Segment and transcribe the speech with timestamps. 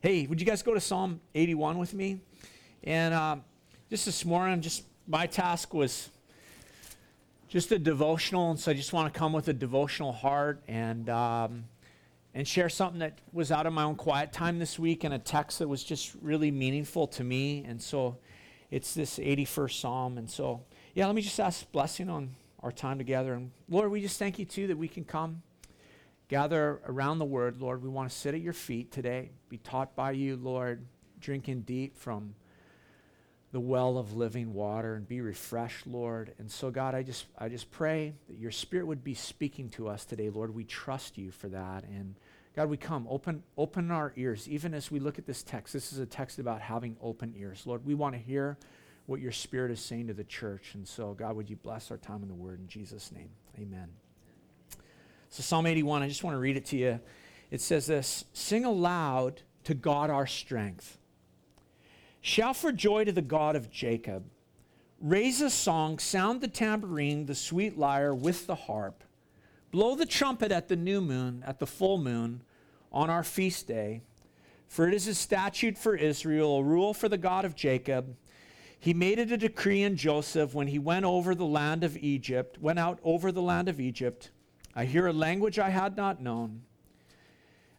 [0.00, 2.20] Hey, would you guys go to Psalm 81 with me?
[2.84, 3.42] And um,
[3.90, 6.10] just this morning, just my task was
[7.48, 11.10] just a devotional, and so I just want to come with a devotional heart and
[11.10, 11.64] um,
[12.32, 15.18] and share something that was out of my own quiet time this week and a
[15.18, 17.64] text that was just really meaningful to me.
[17.66, 18.18] And so,
[18.70, 20.16] it's this 81st Psalm.
[20.16, 20.60] And so,
[20.94, 23.34] yeah, let me just ask blessing on our time together.
[23.34, 25.42] And Lord, we just thank you too that we can come
[26.28, 27.82] gather around the Word, Lord.
[27.82, 30.84] We want to sit at your feet today, be taught by you, Lord,
[31.20, 32.34] drinking deep from
[33.50, 36.34] the well of living water and be refreshed, Lord.
[36.38, 39.88] And so, God, I just, I just pray that your Spirit would be speaking to
[39.88, 40.54] us today, Lord.
[40.54, 41.84] We trust you for that.
[41.84, 42.14] And
[42.54, 45.72] God, we come, open, open our ears, even as we look at this text.
[45.72, 47.62] This is a text about having open ears.
[47.66, 48.58] Lord, we want to hear
[49.06, 50.74] what your Spirit is saying to the church.
[50.74, 53.30] And so, God, would you bless our time in the Word in Jesus' name?
[53.58, 53.88] Amen.
[55.30, 57.00] So, Psalm 81, I just want to read it to you.
[57.50, 60.98] It says this Sing aloud to God our strength
[62.20, 64.24] Shout for joy to the God of Jacob.
[65.00, 69.04] Raise a song, sound the tambourine, the sweet lyre with the harp.
[69.70, 72.42] Blow the trumpet at the new moon, at the full moon,
[72.90, 74.00] on our feast day.
[74.66, 78.16] For it is a statute for Israel, a rule for the God of Jacob.
[78.80, 82.58] He made it a decree in Joseph when he went over the land of Egypt,
[82.60, 84.30] went out over the land of Egypt.
[84.74, 86.62] I hear a language I had not known.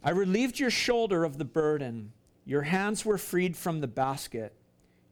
[0.04, 2.14] I relieved your shoulder of the burden.
[2.46, 4.54] Your hands were freed from the basket.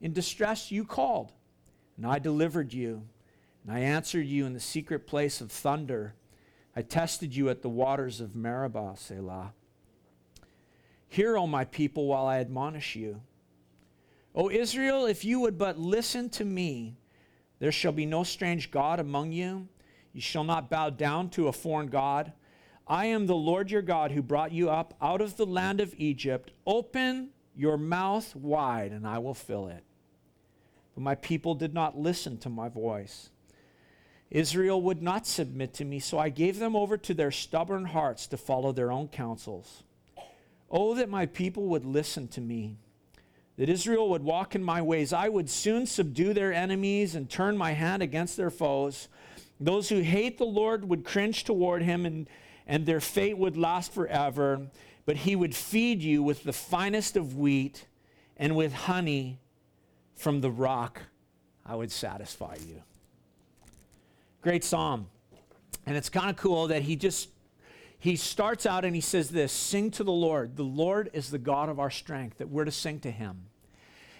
[0.02, 1.34] In distress, you called,
[1.98, 3.04] and I delivered you.
[3.64, 6.14] And I answered you in the secret place of thunder.
[6.76, 9.54] I tested you at the waters of Meribah, Selah.
[11.10, 13.22] Hear, O my people, while I admonish you.
[14.36, 16.96] O Israel, if you would but listen to me,
[17.60, 19.68] there shall be no strange God among you.
[20.18, 22.32] You shall not bow down to a foreign God.
[22.88, 25.94] I am the Lord your God who brought you up out of the land of
[25.96, 26.50] Egypt.
[26.66, 29.84] Open your mouth wide, and I will fill it.
[30.96, 33.30] But my people did not listen to my voice.
[34.32, 38.26] Israel would not submit to me, so I gave them over to their stubborn hearts
[38.26, 39.84] to follow their own counsels.
[40.72, 42.78] Oh, that my people would listen to me,
[43.58, 45.14] that Israel would walk in my ways.
[45.14, 49.10] I would soon subdue their enemies and turn my hand against their foes.
[49.60, 52.28] Those who hate the Lord would cringe toward him and
[52.68, 54.68] and their fate would last forever,
[55.06, 57.86] but he would feed you with the finest of wheat
[58.36, 59.40] and with honey
[60.16, 61.02] from the rock.
[61.66, 62.84] I would satisfy you.
[64.42, 65.08] Great psalm.
[65.86, 67.30] And it's kind of cool that he just
[68.00, 70.56] he starts out and he says this, sing to the Lord.
[70.56, 73.48] The Lord is the God of our strength that we're to sing to him.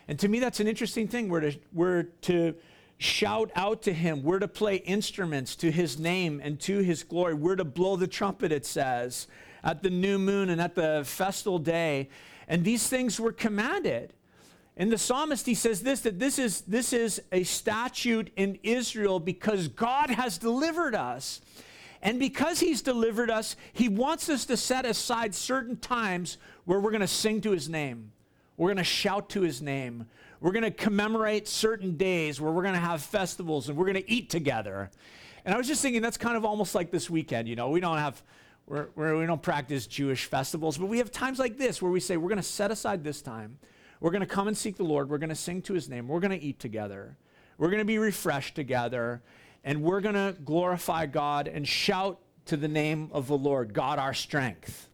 [0.08, 1.28] And to me that's an interesting thing.
[1.28, 2.56] We're to we're to
[2.98, 4.24] shout out to him.
[4.24, 7.34] We're to play instruments to his name and to his glory.
[7.34, 9.28] We're to blow the trumpet, it says,
[9.64, 12.10] at the new moon and at the festal day.
[12.48, 14.14] And these things were commanded.
[14.78, 19.20] And the psalmist, he says this that this is, this is a statute in Israel
[19.20, 21.42] because God has delivered us.
[22.02, 26.92] And because he's delivered us, he wants us to set aside certain times where we're
[26.92, 28.12] going to sing to his name.
[28.56, 30.06] We're going to shout to his name.
[30.40, 34.04] We're going to commemorate certain days where we're going to have festivals and we're going
[34.04, 34.92] to eat together.
[35.46, 37.48] And I was just thinking that's kind of almost like this weekend.
[37.48, 38.22] You know, we don't have,
[38.68, 41.92] we're, we're, we do not practice Jewish festivals, but we have times like this where
[41.92, 43.58] we say we're going to set aside this time.
[44.00, 45.10] We're going to come and seek the Lord.
[45.10, 46.08] We're going to sing to his name.
[46.08, 47.18] We're going to eat together.
[47.58, 49.24] We're going to be refreshed together.
[49.64, 54.00] And we're going to glorify God and shout to the name of the Lord, God
[54.00, 54.88] our strength.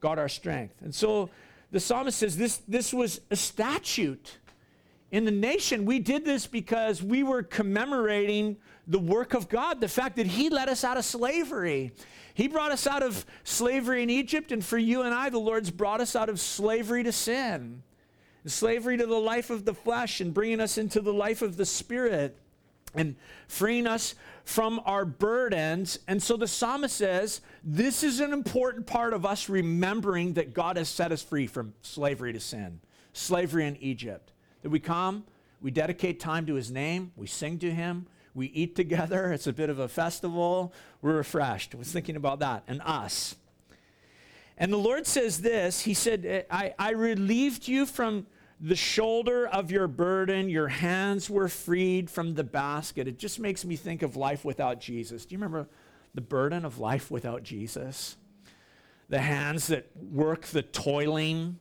[0.00, 0.74] God our strength.
[0.82, 1.30] And so
[1.70, 4.38] the psalmist says this, this was a statute
[5.10, 9.88] in the nation, we did this because we were commemorating the work of God, the
[9.88, 11.92] fact that He let us out of slavery.
[12.34, 15.70] He brought us out of slavery in Egypt, and for you and I, the Lord's
[15.70, 17.82] brought us out of slavery to sin,
[18.46, 21.66] slavery to the life of the flesh, and bringing us into the life of the
[21.66, 22.36] Spirit,
[22.94, 23.16] and
[23.48, 24.14] freeing us
[24.44, 25.98] from our burdens.
[26.06, 30.76] And so the psalmist says, This is an important part of us remembering that God
[30.76, 32.80] has set us free from slavery to sin,
[33.12, 34.32] slavery in Egypt.
[34.68, 35.24] That we come,
[35.62, 39.32] we dedicate time to his name, we sing to him, we eat together.
[39.32, 40.74] It's a bit of a festival.
[41.00, 41.74] We're refreshed.
[41.74, 43.36] I was thinking about that and us.
[44.58, 48.26] And the Lord says this He said, I, I relieved you from
[48.60, 50.50] the shoulder of your burden.
[50.50, 53.08] Your hands were freed from the basket.
[53.08, 55.24] It just makes me think of life without Jesus.
[55.24, 55.66] Do you remember
[56.12, 58.18] the burden of life without Jesus?
[59.08, 61.58] The hands that work the toiling,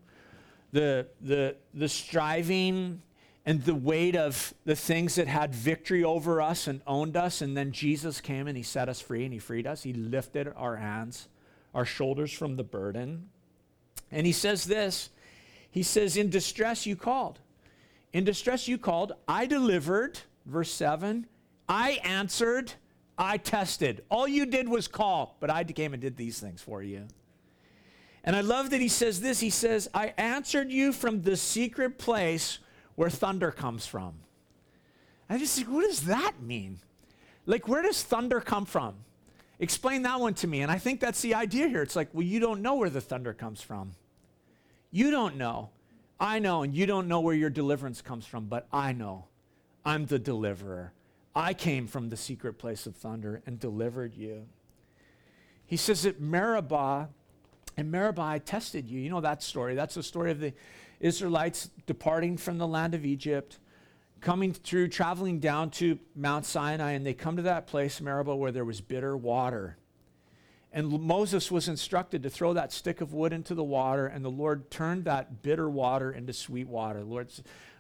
[0.72, 3.02] the, the, the striving
[3.46, 7.42] and the weight of the things that had victory over us and owned us.
[7.42, 9.84] And then Jesus came and he set us free and he freed us.
[9.84, 11.30] He lifted our hands,
[11.74, 13.30] our shoulders from the burden.
[14.12, 15.10] And he says this
[15.72, 17.40] He says, In distress you called.
[18.12, 19.14] In distress you called.
[19.28, 20.20] I delivered.
[20.46, 21.26] Verse 7.
[21.70, 22.74] I answered.
[23.18, 24.04] I tested.
[24.10, 27.08] All you did was call, but I came and did these things for you.
[28.24, 29.40] And I love that he says this.
[29.40, 32.60] He says, I answered you from the secret place
[32.96, 34.16] where thunder comes from.
[35.30, 36.80] I just think, what does that mean?
[37.46, 38.96] Like, where does thunder come from?
[39.60, 40.62] Explain that one to me.
[40.62, 41.82] And I think that's the idea here.
[41.82, 43.94] It's like, well, you don't know where the thunder comes from.
[44.92, 45.70] You don't know.
[46.20, 49.26] I know, and you don't know where your deliverance comes from, but I know.
[49.86, 50.92] I'm the deliverer.
[51.36, 54.48] I came from the secret place of thunder and delivered you.
[55.66, 57.10] He says at Meribah,
[57.78, 59.00] and Meribah, tested you.
[59.00, 59.76] You know that story.
[59.76, 60.54] That's the story of the
[61.00, 63.60] Israelites departing from the land of Egypt
[64.22, 68.52] coming through, traveling down to Mount Sinai, and they come to that place, Meribah, where
[68.52, 69.78] there was bitter water.
[70.74, 74.32] And Moses was instructed to throw that stick of wood into the water, and the
[74.32, 77.04] Lord turned that bitter water into sweet water.
[77.04, 77.30] Lord,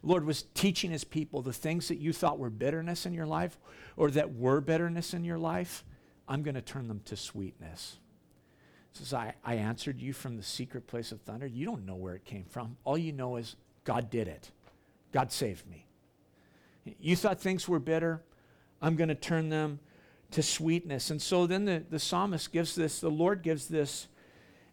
[0.03, 3.57] Lord was teaching his people the things that you thought were bitterness in your life
[3.97, 5.83] or that were bitterness in your life,
[6.27, 7.97] I'm going to turn them to sweetness.
[8.97, 11.47] Says, I, I answered you from the secret place of thunder.
[11.47, 12.77] You don't know where it came from.
[12.83, 14.51] All you know is God did it.
[15.11, 15.85] God saved me.
[16.99, 18.23] You thought things were bitter.
[18.81, 19.79] I'm going to turn them
[20.31, 21.09] to sweetness.
[21.09, 24.07] And so then the, the psalmist gives this, the Lord gives this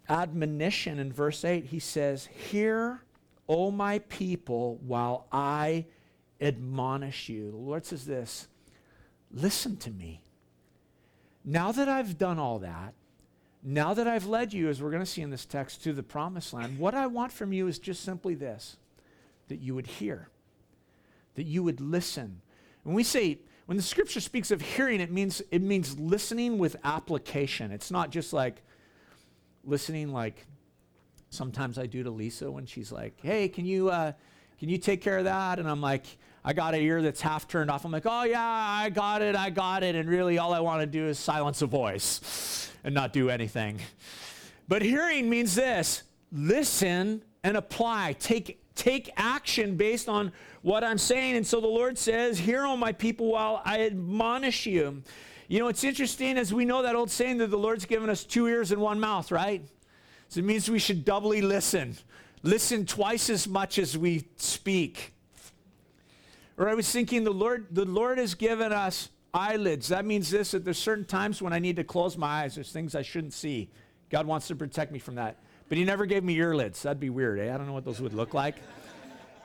[0.08, 1.66] admonition in verse 8.
[1.66, 3.02] He says, Hear,
[3.48, 5.86] O my people, while I
[6.40, 7.50] admonish you.
[7.50, 8.48] The Lord says this
[9.30, 10.22] Listen to me.
[11.44, 12.94] Now that I've done all that,
[13.64, 16.02] now that I've led you, as we're going to see in this text, to the
[16.02, 18.76] promised land, what I want from you is just simply this
[19.48, 20.28] that you would hear
[21.34, 22.40] that you would listen.
[22.82, 26.76] When we say, when the scripture speaks of hearing, it means, it means listening with
[26.84, 27.70] application.
[27.70, 28.62] It's not just like
[29.64, 30.46] listening like
[31.30, 34.12] sometimes I do to Lisa when she's like, hey, can you, uh,
[34.58, 35.58] can you take care of that?
[35.58, 36.04] And I'm like,
[36.44, 37.86] I got an ear that's half turned off.
[37.86, 39.94] I'm like, oh yeah, I got it, I got it.
[39.94, 43.80] And really all I want to do is silence a voice and not do anything.
[44.68, 48.16] But hearing means this listen and apply.
[48.18, 51.36] Take, take action based on what I'm saying.
[51.36, 55.02] And so the Lord says, Hear, O my people, while I admonish you.
[55.48, 58.24] You know, it's interesting as we know that old saying that the Lord's given us
[58.24, 59.62] two ears and one mouth, right?
[60.28, 61.96] So it means we should doubly listen.
[62.42, 65.13] Listen twice as much as we speak.
[66.56, 69.88] Or I was thinking the Lord, the Lord has given us eyelids.
[69.88, 72.54] That means this that there's certain times when I need to close my eyes.
[72.54, 73.70] There's things I shouldn't see.
[74.10, 75.38] God wants to protect me from that.
[75.68, 76.82] But he never gave me earlids.
[76.82, 77.52] That'd be weird, eh?
[77.52, 78.56] I don't know what those would look like.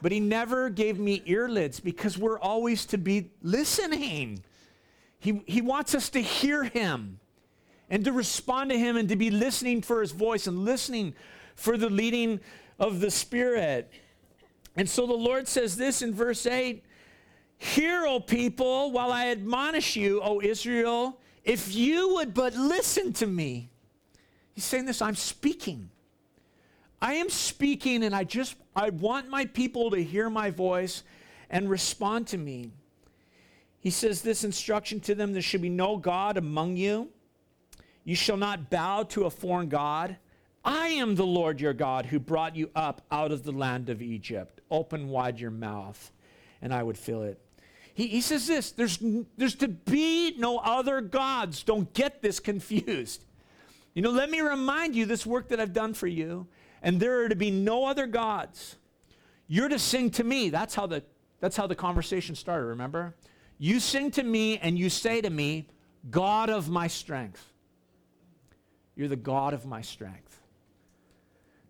[0.01, 4.41] But he never gave me earlids because we're always to be listening.
[5.19, 7.19] He, he wants us to hear him
[7.89, 11.15] and to respond to him and to be listening for his voice and listening
[11.55, 12.39] for the leading
[12.79, 13.91] of the Spirit.
[14.77, 16.81] And so the Lord says this in verse 8
[17.59, 23.27] Hear, O people, while I admonish you, O Israel, if you would but listen to
[23.27, 23.69] me.
[24.53, 25.89] He's saying this I'm speaking.
[27.01, 31.03] I am speaking and I just I want my people to hear my voice
[31.49, 32.71] and respond to me.
[33.79, 37.09] He says this instruction to them there should be no God among you.
[38.03, 40.17] You shall not bow to a foreign God.
[40.63, 44.01] I am the Lord your God who brought you up out of the land of
[44.01, 44.61] Egypt.
[44.69, 46.11] Open wide your mouth,
[46.61, 47.39] and I would fill it.
[47.93, 48.99] He, he says this there's,
[49.37, 51.63] there's to be no other gods.
[51.63, 53.25] Don't get this confused.
[53.93, 56.47] You know, let me remind you this work that I've done for you
[56.81, 58.77] and there are to be no other gods.
[59.47, 60.49] You're to sing to me.
[60.49, 61.03] That's how the,
[61.39, 63.15] that's how the conversation started, remember?
[63.57, 65.67] You sing to me and you say to me,
[66.09, 67.45] God of my strength.
[68.95, 70.41] You're the God of my strength.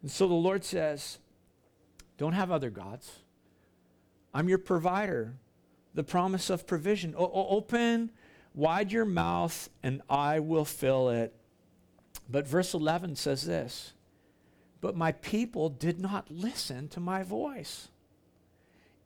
[0.01, 1.17] And so the Lord says,
[2.17, 3.19] Don't have other gods.
[4.33, 5.33] I'm your provider.
[5.93, 7.15] The promise of provision.
[7.17, 8.12] O- open
[8.53, 11.34] wide your mouth and I will fill it.
[12.29, 13.93] But verse 11 says this
[14.81, 17.89] but my people did not listen to my voice.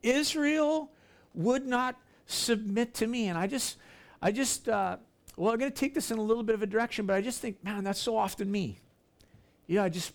[0.02, 0.90] Israel
[1.34, 3.28] would not submit to me.
[3.28, 3.76] And I just,
[4.22, 4.98] I just, uh,
[5.36, 7.20] well, I'm going to take this in a little bit of a direction, but I
[7.20, 8.78] just think, man, that's so often me.
[9.66, 10.12] Yeah, I just,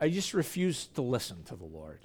[0.00, 2.00] I just refuse to listen to the Lord.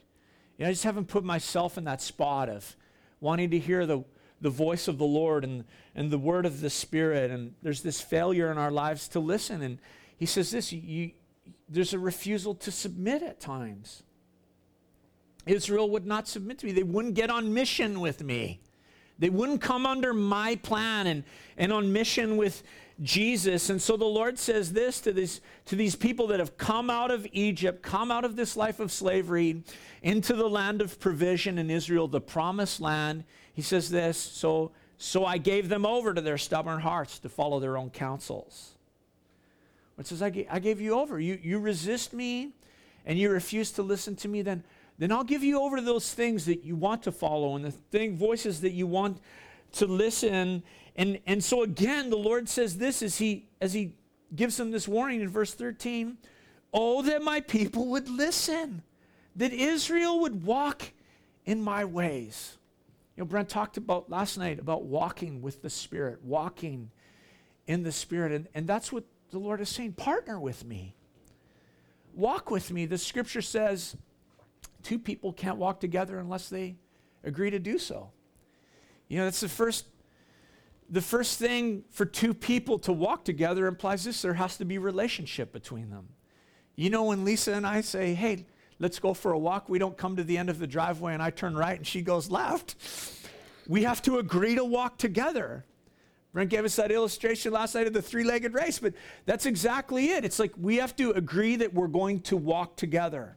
[0.58, 2.76] You know, I just haven't put myself in that spot of
[3.22, 4.04] wanting to hear the,
[4.42, 5.64] the voice of the Lord and,
[5.96, 7.32] and the word of the Spirit.
[7.32, 9.62] And there's this failure in our lives to listen.
[9.62, 9.78] And
[10.18, 11.12] he says this you,
[11.70, 14.04] there's a refusal to submit at times.
[15.46, 16.72] Israel would not submit to me.
[16.72, 18.60] They wouldn't get on mission with me.
[19.22, 21.24] They wouldn't come under my plan and,
[21.56, 22.64] and on mission with
[23.04, 23.70] Jesus.
[23.70, 27.12] And so the Lord says this to, this, to these people that have come out
[27.12, 29.64] of Egypt, come out of this life of slavery
[30.02, 33.24] into the land of provision in Israel, the promised land.
[33.54, 37.60] He says this So, so I gave them over to their stubborn hearts to follow
[37.60, 38.72] their own counsels.
[40.00, 41.20] It says, I gave, you over.
[41.20, 42.54] You, you resist me
[43.06, 44.64] and you refuse to listen to me, then
[45.02, 47.72] then I'll give you over to those things that you want to follow and the
[47.72, 49.18] thing, voices that you want
[49.72, 50.62] to listen.
[50.96, 53.96] And, and so again, the Lord says this as he, as he
[54.36, 56.20] gives them this warning in verse 13
[56.72, 58.84] Oh, that my people would listen,
[59.36, 60.94] that Israel would walk
[61.48, 62.60] in my ways.
[63.18, 66.92] You know, Brent talked about last night about walking with the Spirit, walking
[67.66, 68.34] in the Spirit.
[68.34, 70.94] And, and that's what the Lord is saying partner with me,
[72.14, 72.86] walk with me.
[72.86, 73.98] The scripture says,
[74.84, 76.76] Two people can't walk together unless they
[77.24, 78.12] agree to do so.
[79.08, 79.86] You know, that's the first
[80.90, 84.78] the first thing for two people to walk together implies this there has to be
[84.78, 86.10] relationship between them.
[86.76, 88.46] You know when Lisa and I say, "Hey,
[88.80, 91.24] let's go for a walk." We don't come to the end of the driveway and
[91.24, 92.76] I turn right and she goes left.
[93.68, 95.66] We have to agree to walk together.
[96.34, 98.94] Brent gave us that illustration last night of the three legged race, but
[99.26, 100.24] that's exactly it.
[100.24, 103.36] It's like we have to agree that we're going to walk together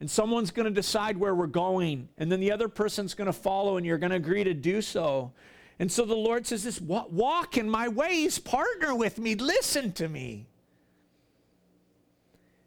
[0.00, 3.32] and someone's going to decide where we're going, and then the other person's going to
[3.32, 5.32] follow, and you're going to agree to do so.
[5.78, 10.08] And so the Lord says this walk in my ways, partner with me, listen to
[10.08, 10.46] me.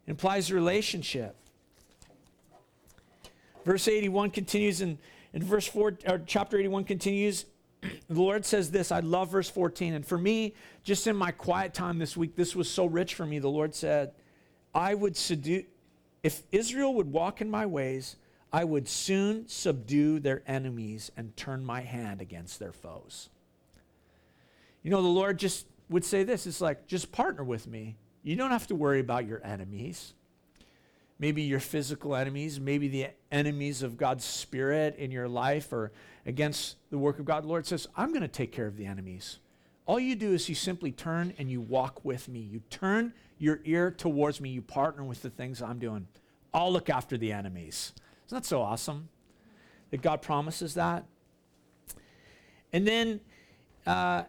[0.07, 1.35] It implies relationship.
[3.65, 4.97] Verse 81 continues, and
[5.33, 7.45] in verse 4, or chapter 81 continues.
[8.09, 8.91] The Lord says this.
[8.91, 9.93] I love verse 14.
[9.93, 13.25] And for me, just in my quiet time this week, this was so rich for
[13.25, 13.39] me.
[13.39, 14.11] The Lord said,
[14.73, 15.63] I would seduce
[16.23, 18.15] if Israel would walk in my ways,
[18.51, 23.29] I would soon subdue their enemies and turn my hand against their foes.
[24.81, 27.95] You know, the Lord just would say this it's like, just partner with me.
[28.23, 30.13] You don't have to worry about your enemies.
[31.19, 35.91] Maybe your physical enemies, maybe the enemies of God's Spirit in your life or
[36.25, 37.43] against the work of God.
[37.43, 39.39] The Lord says, I'm going to take care of the enemies.
[39.89, 42.41] All you do is you simply turn and you walk with me.
[42.41, 44.49] You turn your ear towards me.
[44.49, 46.07] You partner with the things I'm doing.
[46.53, 47.93] I'll look after the enemies.
[48.27, 49.09] Isn't that so awesome
[49.89, 51.05] that God promises that?
[52.71, 53.19] And then
[53.87, 54.25] uh,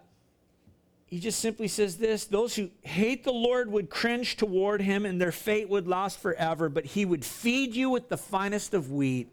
[1.05, 5.21] he just simply says this those who hate the Lord would cringe toward him, and
[5.21, 9.31] their fate would last forever, but he would feed you with the finest of wheat,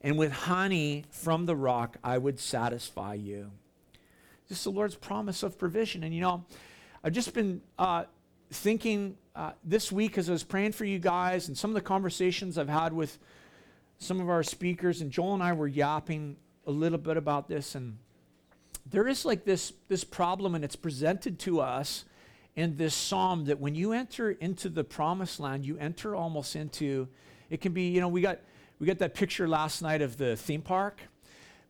[0.00, 3.52] and with honey from the rock I would satisfy you.
[4.50, 6.02] Is the Lord's promise of provision.
[6.02, 6.44] And you know,
[7.04, 8.04] I've just been uh,
[8.50, 11.80] thinking uh, this week as I was praying for you guys and some of the
[11.80, 13.18] conversations I've had with
[13.98, 17.74] some of our speakers, and Joel and I were yapping a little bit about this.
[17.74, 17.98] And
[18.86, 22.06] there is like this, this problem, and it's presented to us
[22.56, 27.08] in this psalm that when you enter into the promised land, you enter almost into
[27.50, 28.40] it can be, you know, we got
[28.78, 31.00] we got that picture last night of the theme park,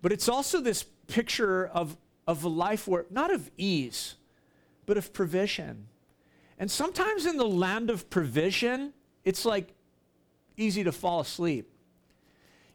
[0.00, 1.96] but it's also this picture of
[2.30, 4.16] of a life where not of ease,
[4.86, 5.86] but of provision
[6.60, 8.92] and sometimes in the land of provision,
[9.24, 9.72] it's like
[10.58, 11.72] easy to fall asleep.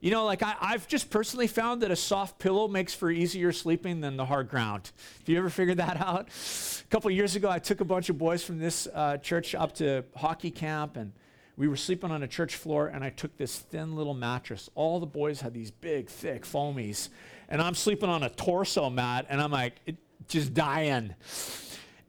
[0.02, 3.52] You know, like I, have just personally found that a soft pillow makes for easier
[3.52, 4.92] sleeping than the hard ground.
[5.20, 6.30] Have you ever figured that out?
[6.30, 9.76] A couple years ago, I took a bunch of boys from this uh, church up
[9.76, 11.12] to hockey camp, and
[11.56, 14.68] we were sleeping on a church floor, and I took this thin little mattress.
[14.74, 17.10] All the boys had these big, thick foamies,
[17.50, 19.74] and I'm sleeping on a torso mat, and I'm like,
[20.28, 21.14] just dying.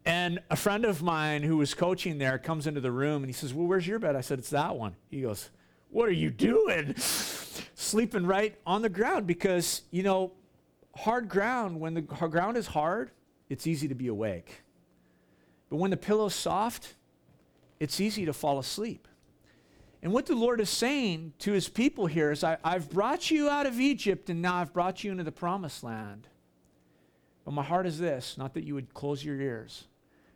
[0.04, 3.32] And a friend of mine who was coaching there comes into the room and he
[3.32, 4.14] says, Well, where's your bed?
[4.14, 4.94] I said, It's that one.
[5.10, 5.50] He goes,
[5.90, 6.94] What are you doing?
[6.96, 10.32] Sleeping right on the ground because, you know,
[10.96, 13.10] hard ground, when the ground is hard,
[13.48, 14.62] it's easy to be awake.
[15.68, 16.94] But when the pillow's soft,
[17.80, 19.08] it's easy to fall asleep.
[20.02, 23.48] And what the Lord is saying to his people here is, I, have brought you
[23.48, 26.28] out of Egypt and now I've brought you into the promised land.
[27.44, 29.86] But my heart is this not that you would close your ears,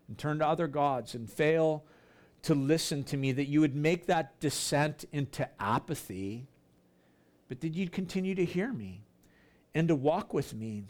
[0.09, 1.85] and turn to other gods and fail
[2.43, 6.47] to listen to me, that you would make that descent into apathy,
[7.49, 9.03] but that you'd continue to hear me
[9.75, 10.85] and to walk with me.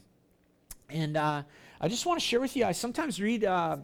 [0.88, 1.42] And uh,
[1.80, 3.78] I just want to share with you, I sometimes read, uh,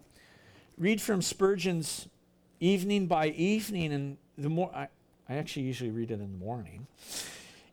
[0.78, 2.08] read from Spurgeon's
[2.60, 4.88] Evening by Evening, and the more I,
[5.28, 6.86] I actually usually read it in the morning.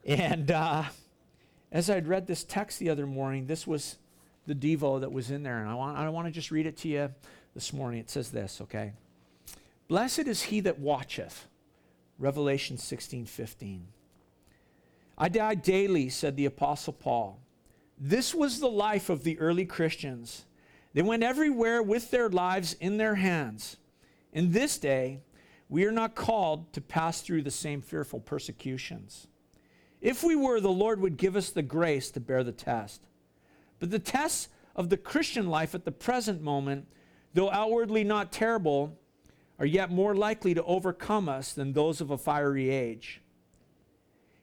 [0.05, 0.83] And uh,
[1.71, 3.97] as I'd read this text the other morning, this was
[4.45, 6.77] the Devo that was in there, and I want, I want to just read it
[6.77, 7.13] to you
[7.53, 7.99] this morning.
[8.01, 8.93] It says this, okay?
[9.87, 11.47] Blessed is he that watcheth.
[12.19, 13.87] Revelation 16 15.
[15.17, 17.39] I die daily, said the Apostle Paul,
[17.97, 20.45] This was the life of the early Christians.
[20.93, 23.77] They went everywhere with their lives in their hands.
[24.33, 25.21] In this day,
[25.69, 29.27] we are not called to pass through the same fearful persecutions.
[30.01, 33.01] If we were, the Lord would give us the grace to bear the test.
[33.79, 36.87] But the tests of the Christian life at the present moment,
[37.33, 38.97] though outwardly not terrible,
[39.59, 43.21] are yet more likely to overcome us than those of a fiery age.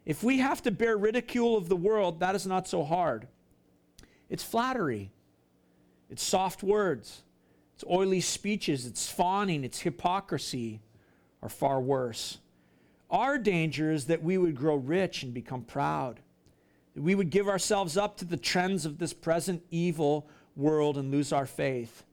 [0.06, 3.28] If we have to bear ridicule of the world, that is not so hard.
[4.28, 5.10] It's flattery,
[6.08, 7.22] it's soft words,
[7.80, 10.82] it's oily speeches, it's fawning, it's hypocrisy,
[11.40, 12.36] or far worse.
[13.10, 16.20] Our danger is that we would grow rich and become proud,
[16.94, 21.10] that we would give ourselves up to the trends of this present evil world and
[21.10, 22.04] lose our faith.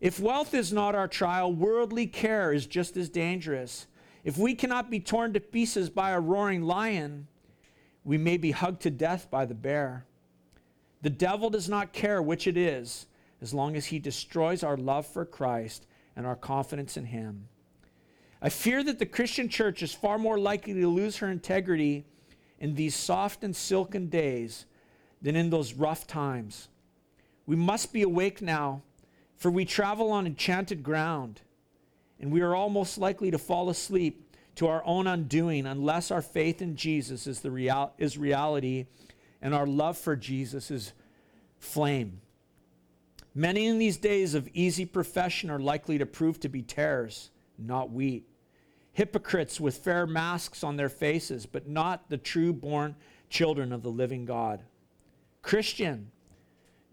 [0.00, 3.88] If wealth is not our trial, worldly care is just as dangerous.
[4.22, 7.26] If we cannot be torn to pieces by a roaring lion,
[8.04, 10.04] we may be hugged to death by the bear.
[11.02, 13.06] The devil does not care which it is,
[13.40, 17.48] as long as he destroys our love for Christ and our confidence in him.
[18.40, 22.04] I fear that the Christian church is far more likely to lose her integrity
[22.58, 24.66] in these soft and silken days
[25.22, 26.68] than in those rough times.
[27.46, 28.82] We must be awake now
[29.36, 31.42] for we travel on enchanted ground,
[32.18, 36.62] and we are almost likely to fall asleep to our own undoing unless our faith
[36.62, 38.86] in Jesus is, the real, is reality
[39.42, 40.94] and our love for Jesus is
[41.58, 42.20] flame.
[43.36, 47.28] Many in these days of easy profession are likely to prove to be tares,
[47.58, 48.26] not wheat.
[48.94, 52.96] Hypocrites with fair masks on their faces, but not the true born
[53.28, 54.62] children of the living God.
[55.42, 56.10] Christian,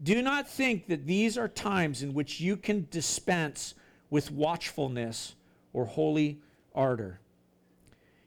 [0.03, 3.73] do not think that these are times in which you can dispense
[4.09, 5.35] with watchfulness
[5.71, 6.41] or holy
[6.75, 7.21] ardor.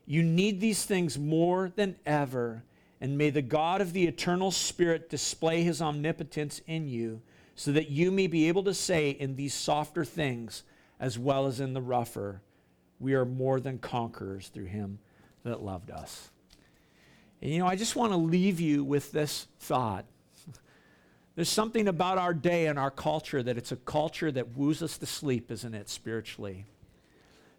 [0.06, 2.64] You need these things more than ever,
[2.98, 7.20] and may the God of the eternal Spirit display his omnipotence in you,
[7.56, 10.62] so that you may be able to say in these softer things,
[11.00, 12.42] as well as in the rougher,
[13.00, 14.98] we are more than conquerors through him
[15.42, 16.30] that loved us.
[17.40, 20.04] And you know, I just want to leave you with this thought
[21.34, 24.98] there's something about our day and our culture that it's a culture that woos us
[24.98, 26.66] to sleep, isn't it, spiritually?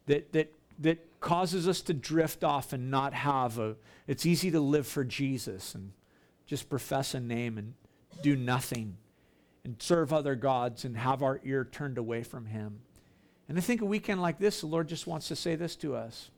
[0.06, 3.76] That, that, that causes us to drift off and not have a.
[4.06, 5.92] It's easy to live for Jesus and
[6.46, 7.74] just profess a name and
[8.22, 8.98] do nothing
[9.68, 12.80] and serve other gods and have our ear turned away from Him.
[13.50, 15.94] And I think a weekend like this, the Lord just wants to say this to
[15.94, 16.32] us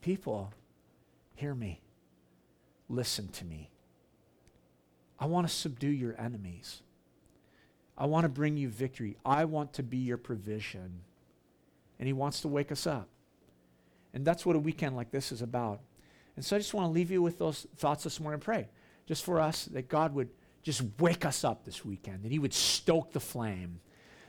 [0.00, 0.50] People,
[1.34, 1.82] hear me,
[2.88, 3.70] listen to me.
[5.20, 6.80] I want to subdue your enemies.
[7.98, 9.18] I want to bring you victory.
[9.26, 11.00] I want to be your provision.
[11.98, 13.08] And He wants to wake us up.
[14.14, 15.80] And that's what a weekend like this is about.
[16.34, 18.40] And so I just want to leave you with those thoughts this morning.
[18.40, 18.68] Pray
[19.06, 20.30] just for us that God would
[20.68, 23.80] just wake us up this weekend, that He would stoke the flame,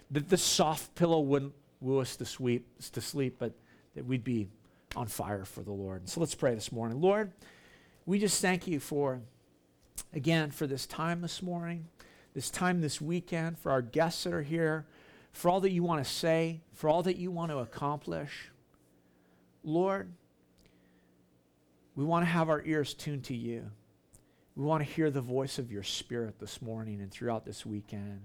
[0.10, 3.52] that the soft pillow wouldn't woo us to, sweep, to sleep, but
[3.94, 4.48] that we'd be
[4.96, 6.08] on fire for the Lord.
[6.08, 7.02] So let's pray this morning.
[7.02, 7.34] Lord,
[8.06, 9.20] we just thank you for
[10.14, 11.88] again for this time this morning,
[12.34, 14.86] this time this weekend, for our guests that are here,
[15.34, 18.50] for all that you want to say, for all that you want to accomplish.
[19.62, 20.10] Lord,
[21.98, 23.72] we want to have our ears tuned to you.
[24.60, 28.24] We want to hear the voice of your spirit this morning and throughout this weekend.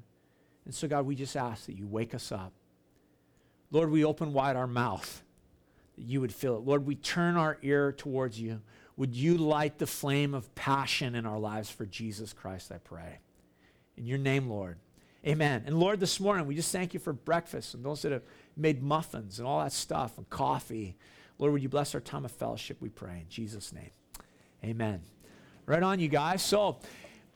[0.65, 2.53] And so, God, we just ask that you wake us up.
[3.71, 5.23] Lord, we open wide our mouth
[5.97, 6.65] that you would fill it.
[6.65, 8.63] Lord, we turn our ear towards you.
[8.97, 13.21] Would you light the flame of passion in our lives for Jesus Christ, I pray.
[13.97, 14.79] In your name, Lord.
[15.25, 15.63] Amen.
[15.67, 18.25] And Lord, this morning, we just thank you for breakfast and those that have
[18.57, 20.97] made muffins and all that stuff and coffee.
[21.39, 23.21] Lord, would you bless our time of fellowship, we pray.
[23.21, 23.93] In Jesus' name.
[24.65, 25.03] Amen.
[25.67, 26.43] Right on, you guys.
[26.43, 26.77] So,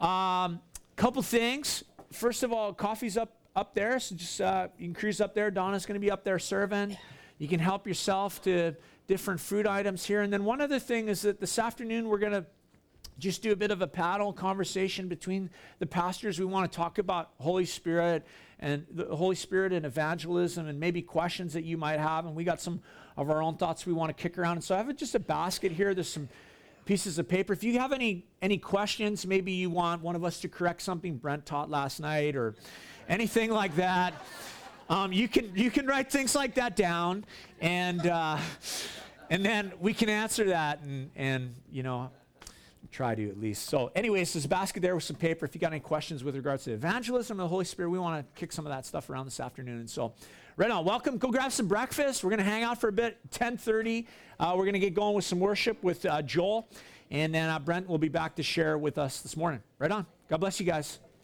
[0.02, 0.60] um,
[0.96, 1.82] couple things.
[2.12, 5.50] First of all, coffee's up up there, so just uh, you can cruise up there.
[5.50, 6.98] Donna's going to be up there serving.
[7.38, 10.20] You can help yourself to different fruit items here.
[10.20, 12.44] And then one other thing is that this afternoon we're going to
[13.18, 16.38] just do a bit of a paddle conversation between the pastors.
[16.38, 18.26] We want to talk about Holy Spirit
[18.60, 22.26] and the Holy Spirit and evangelism and maybe questions that you might have.
[22.26, 22.82] And we got some
[23.16, 24.58] of our own thoughts we want to kick around.
[24.58, 25.94] And so I have just a basket here.
[25.94, 26.28] There's some
[26.88, 27.52] pieces of paper.
[27.52, 31.18] If you have any any questions, maybe you want one of us to correct something
[31.18, 32.54] Brent taught last night or
[33.10, 34.14] anything like that.
[34.88, 37.26] Um, you can you can write things like that down,
[37.60, 38.38] and uh,
[39.28, 42.10] and then we can answer that, and and you know,
[42.90, 43.66] try to at least.
[43.66, 45.44] So, anyways, there's a basket there with some paper.
[45.44, 48.24] If you got any questions with regards to evangelism and the Holy Spirit, we want
[48.24, 49.80] to kick some of that stuff around this afternoon.
[49.80, 50.14] And so,
[50.56, 50.84] right on.
[50.84, 51.18] Welcome.
[51.18, 52.22] Go grab some breakfast.
[52.22, 53.18] We're going to hang out for a bit.
[53.30, 54.06] 10:30.
[54.38, 56.68] Uh, we're going to get going with some worship with uh, Joel.
[57.10, 59.62] And then uh, Brent will be back to share with us this morning.
[59.78, 60.06] Right on.
[60.28, 60.98] God bless you guys.